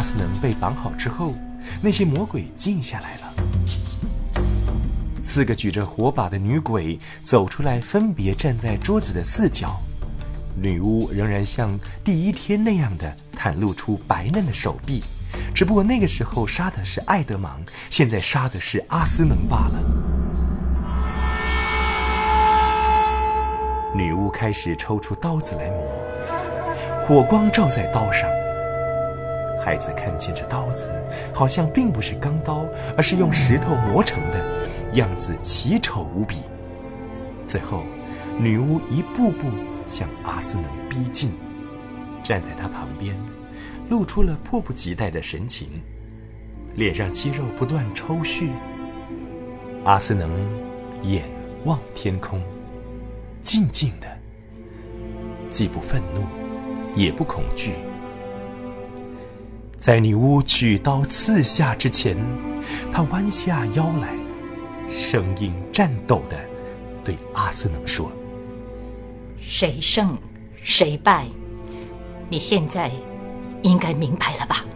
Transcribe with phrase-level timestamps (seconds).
[0.00, 1.34] 阿斯能被绑好之后，
[1.82, 3.34] 那些魔鬼静下来了。
[5.22, 9.78] 四个举着火把的女鬼走出来，分别站在桌子的四角。
[10.56, 15.02] 女巫仍然像第一天那样的袒露出白嫩的手臂，
[15.54, 17.60] 只不过那个时候杀的是爱德芒，
[17.90, 19.82] 现在杀的是阿斯能罢了。
[23.94, 25.86] 女巫开始抽出刀子来磨，
[27.06, 28.26] 火光照在刀上。
[29.62, 30.90] 孩子看见这刀子，
[31.34, 32.64] 好像并不是钢刀，
[32.96, 34.42] 而是用石头磨成的，
[34.94, 36.36] 样子奇丑无比。
[37.46, 37.82] 最后，
[38.38, 39.50] 女巫一步步
[39.86, 41.32] 向阿斯能逼近，
[42.22, 43.14] 站在他旁边，
[43.88, 45.68] 露出了迫不及待的神情，
[46.74, 48.50] 脸上肌肉不断抽搐。
[49.84, 50.30] 阿斯能
[51.02, 51.24] 眼
[51.64, 52.40] 望天空，
[53.42, 54.06] 静静的，
[55.50, 56.22] 既不愤怒，
[56.94, 57.72] 也不恐惧。
[59.80, 62.14] 在女巫举刀刺下之前，
[62.92, 64.14] 他弯下腰来，
[64.92, 66.38] 声音颤抖的
[67.02, 68.12] 对阿斯能说
[69.40, 70.18] ：“谁胜
[70.62, 71.24] 谁败，
[72.28, 72.90] 你现在
[73.62, 74.66] 应该明白了吧？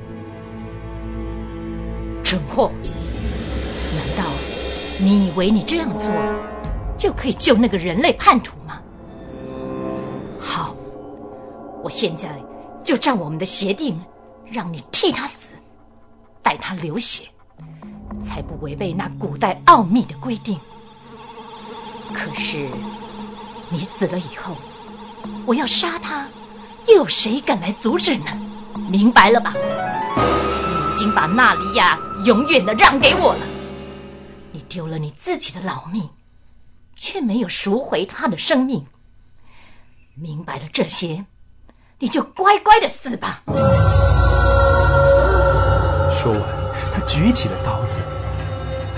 [2.22, 2.72] 蠢货！
[3.94, 4.24] 难道
[4.98, 6.10] 你以为你这样做
[6.96, 8.80] 就可以救那个人类叛徒吗？
[10.40, 10.74] 好，
[11.82, 12.42] 我现在
[12.82, 14.00] 就照我们的协定。”
[14.50, 15.56] 让你替他死，
[16.42, 17.28] 待他流血，
[18.22, 20.58] 才不违背那古代奥秘的规定。
[22.12, 22.68] 可是，
[23.70, 24.56] 你死了以后，
[25.46, 26.28] 我要杀他，
[26.86, 28.30] 又有谁敢来阻止呢？
[28.88, 29.52] 明白了吧？
[29.54, 33.46] 你已经把纳尼亚永远的让给我了，
[34.52, 36.08] 你丢了你自己的老命，
[36.94, 38.86] 却没有赎回他的生命。
[40.14, 41.26] 明白了这些，
[41.98, 43.42] 你就乖乖的死吧。
[46.14, 46.42] 说完，
[46.92, 48.00] 他举起了刀子。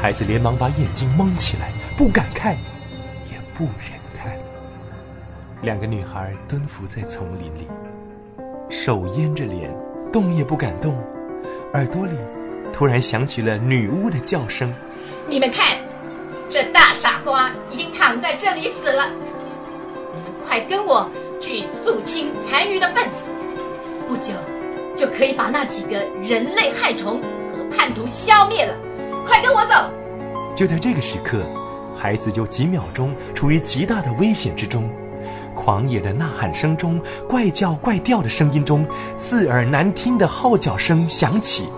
[0.00, 2.52] 孩子连忙把眼睛蒙起来，不敢看，
[3.32, 4.36] 也不忍看。
[5.62, 7.66] 两个女孩蹲伏在丛林里，
[8.68, 9.74] 手掩着脸，
[10.12, 10.94] 动也不敢动。
[11.72, 12.12] 耳朵里
[12.72, 14.72] 突然响起了女巫的叫声
[15.26, 15.78] ：“你们看，
[16.50, 19.08] 这大傻瓜已经躺在这里死了。
[20.14, 21.10] 你们快跟我
[21.40, 23.24] 去肃清残余的分子，
[24.06, 24.34] 不久。”
[24.96, 27.20] 就可以把那几个人类害虫
[27.52, 28.74] 和叛徒消灭了。
[29.24, 29.74] 快跟我走！
[30.54, 31.46] 就在这个时刻，
[31.94, 34.90] 孩子就几秒钟处于极大的危险之中。
[35.54, 38.86] 狂野的呐喊声中，怪叫怪调的声音中，
[39.18, 41.68] 刺耳难听的号角声响起。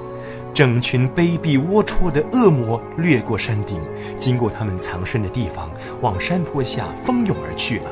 [0.52, 3.80] 整群卑鄙龌龊的恶魔掠过山顶，
[4.18, 7.90] 经过他们藏身的地方，往山坡下蜂拥而去了。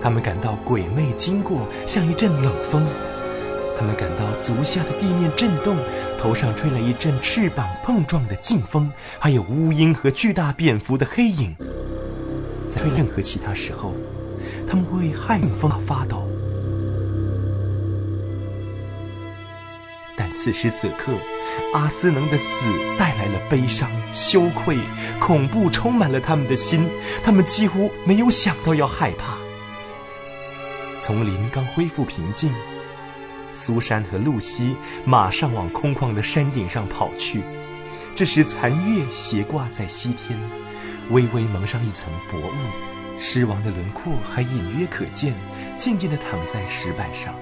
[0.00, 2.86] 他们感到鬼魅经过，像一阵冷风。
[3.76, 5.76] 他们感到足下的地面震动，
[6.18, 11.54] 头上吹来一阵翅膀碰撞的劲风，还有乌鹰和巨大蝙蝠的黑影。
[12.70, 13.94] 在任何其他时候，
[14.66, 16.26] 他们会害风发抖，
[20.16, 21.12] 但此时此刻，
[21.72, 22.68] 阿斯能的死
[22.98, 24.78] 带来了悲伤、羞愧、
[25.20, 26.88] 恐怖，充满了他们的心。
[27.22, 29.36] 他们几乎没有想到要害怕。
[31.00, 32.52] 丛林刚恢复平静。
[33.54, 37.42] 苏珊和露西马上往空旷的山顶上跑去。
[38.14, 40.38] 这时，残月斜挂在西天，
[41.10, 45.34] 微微蒙上一层薄雾，狮王的轮廓还隐约可见，
[45.76, 47.34] 静静地躺在石板上。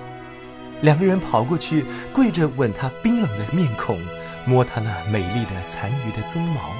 [0.80, 4.00] 两个人跑过去，跪着吻他冰冷的面孔，
[4.46, 6.72] 摸他那美丽的残余的鬃毛，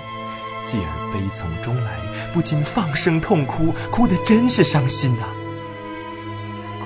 [0.66, 1.98] 继而悲从中来，
[2.32, 5.24] 不禁放声痛哭，哭得真是伤心呐。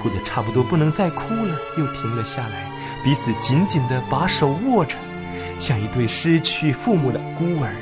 [0.06, 2.70] 哭得差不多不能再哭了，又停了下来，
[3.02, 4.96] 彼此紧紧地把手握着，
[5.58, 7.74] 像一对失去父母的孤儿。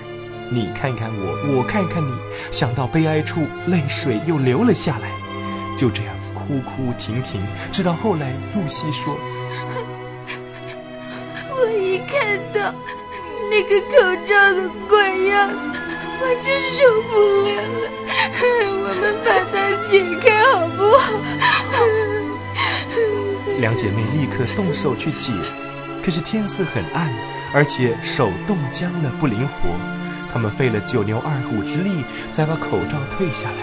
[0.51, 2.11] 你看看我，我看看你，
[2.51, 5.11] 想到悲哀处，泪水又流了下来。
[5.77, 9.15] 就这样哭哭停停，直到后来，露西说
[11.53, 12.75] ：“我一看到
[13.51, 15.79] 那个口罩的怪样子，
[16.23, 17.91] 我就受不了了。
[23.65, 25.33] 两姐妹立刻动手去解，
[26.05, 27.11] 可是天色很暗，
[27.55, 29.71] 而且手冻僵了，不灵活。
[30.31, 33.57] 她们费了九牛二虎之力，才把口罩退下来。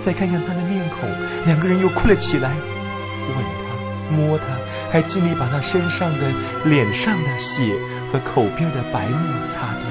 [0.00, 1.10] 再看看她的面孔，
[1.44, 4.44] 两个人又哭了起来，吻她，摸她，
[4.90, 6.32] 还尽力把那身上的、
[6.64, 7.74] 脸上的血
[8.10, 9.84] 和口边的白沫擦掉。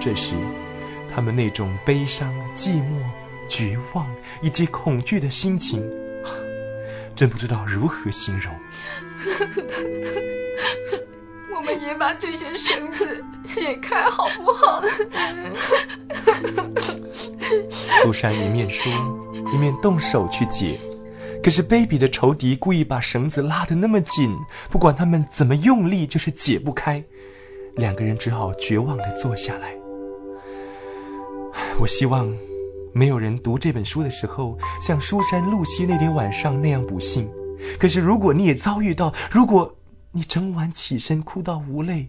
[0.00, 0.32] 这时，
[1.14, 3.04] 他们那种悲伤、寂寞。
[3.48, 4.06] 绝望
[4.42, 5.82] 以及恐惧的心情，
[7.14, 8.52] 真不知道如何形容。
[11.54, 13.24] 我们也把这些绳子
[13.56, 14.82] 解开，好不好？
[18.02, 18.92] 苏珊一面说，
[19.52, 20.78] 一面动手去解。
[21.42, 24.34] 可是卑鄙的仇敌故意把绳子拉得那么紧，
[24.70, 27.02] 不管他们怎么用力，就是解不开。
[27.76, 29.74] 两个人只好绝望地坐下来。
[31.78, 32.34] 我希望
[32.94, 37.28] 没有人读这本书的时候，像书山露西那天晚上那样不幸。
[37.78, 39.74] 可是如果你也遭遇到，如果
[40.12, 42.08] 你整晚起身哭到无泪，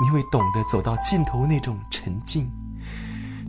[0.00, 2.48] 你会懂得走到尽头那种沉静。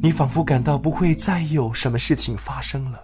[0.02, 3.00] 你仿佛感到不会再有什么事情发生了。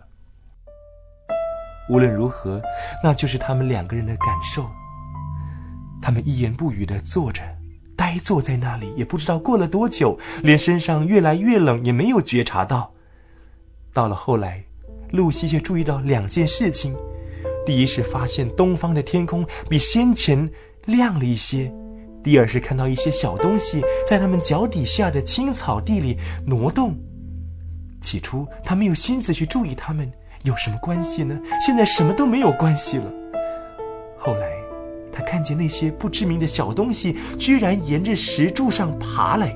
[1.87, 2.59] 无论如何，
[3.03, 4.67] 那就是他们两个人的感受。
[6.01, 7.43] 他们一言不语地坐着。
[7.95, 12.91] 呆坐在那里，也不知道过了多久，连身上越来越冷也没有觉察到。
[13.93, 14.63] 到了后来，
[15.11, 16.95] 露西却注意到两件事情：
[17.65, 20.49] 第一是发现东方的天空比先前
[20.85, 21.71] 亮了一些；
[22.23, 26.95] 第二是看到一些小东西在他们脚底下的青草地里挪动。
[28.01, 30.11] 起初他没有心思去注意它们
[30.43, 31.39] 有什么关系呢？
[31.65, 33.11] 现在什么都没有关系了。
[34.17, 34.61] 后来。
[35.13, 39.53] 他看见那些不知名的小东西居然沿着石柱上爬来，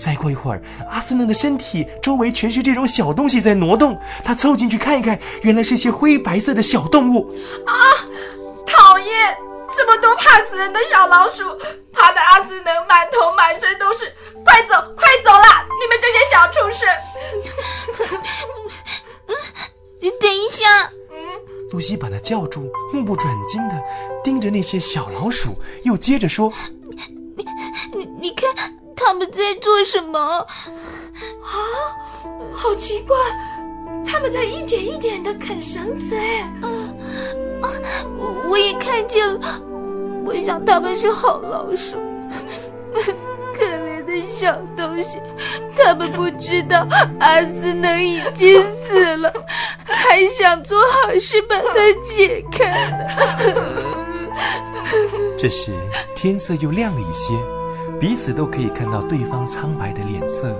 [0.00, 4.00] 再过一会儿，阿斯嫩的身体周围全是这种小东西在挪动。
[4.24, 7.28] 他凑近去看一看，原来是些灰白色的小动物。
[7.66, 7.72] 啊，
[8.66, 9.36] 讨厌！
[9.72, 11.44] 这么多怕死人的小老鼠，
[11.92, 14.10] 怕的阿斯嫩满头满身都是。
[14.42, 15.66] 快走，快走啦！
[15.78, 16.88] 你们这些小畜生！
[20.00, 20.90] 你等一下。
[21.10, 21.16] 嗯
[21.70, 23.74] 露西把他叫住，目不转睛的
[24.24, 25.54] 盯着那些小老鼠，
[25.84, 26.52] 又接着说
[27.36, 27.46] ：“你、
[27.94, 28.52] 你、你看，
[29.02, 30.20] 他们在做什么？
[30.20, 30.46] 啊，
[32.52, 33.16] 好奇怪，
[34.04, 36.14] 他们在一点一点的啃绳子。
[36.14, 36.40] 哎，
[37.62, 37.72] 啊，
[38.48, 39.60] 我也看见了。
[40.26, 41.98] 我想他们是好老鼠。
[43.52, 45.18] 可怜的小东西，
[45.76, 46.86] 他们不知道
[47.18, 49.32] 阿斯能已经死了。”
[49.84, 52.98] 还想做好事把它解开呢。
[55.36, 55.72] 这时
[56.14, 57.34] 天色又亮了一些，
[58.00, 60.56] 彼此都可以看到对方苍白的脸色，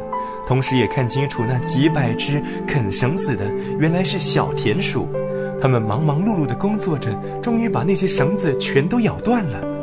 [0.46, 5.08] 同时也看清楚那几百只啃绳子的原来是小田鼠。
[5.60, 7.10] 它们忙忙碌碌的工作着，
[7.42, 9.79] 终于把那些绳子全都咬断了。